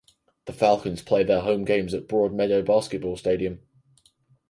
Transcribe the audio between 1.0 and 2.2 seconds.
play their home games at